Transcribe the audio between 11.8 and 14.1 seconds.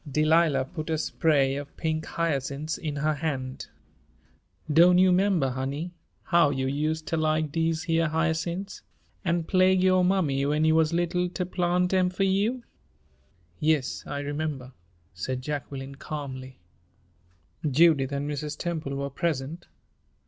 'em fur you?" "Yes,